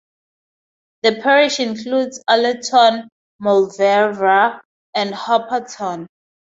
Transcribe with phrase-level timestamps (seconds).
[1.03, 3.07] The parish includes Allerton
[3.39, 4.59] Mauleverer
[4.95, 6.07] and Hopperton.